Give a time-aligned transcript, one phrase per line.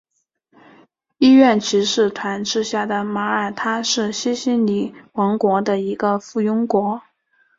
[1.19, 7.03] 医院骑士团治下的马耳他是西西里王国的一个附庸国。